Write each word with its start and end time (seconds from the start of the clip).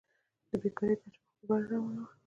د 0.49 0.51
بېکارۍ 0.61 0.95
کچه 1.01 1.07
مخ 1.23 1.29
په 1.37 1.43
بره 1.47 1.65
روانه 1.71 2.01
وه. 2.05 2.13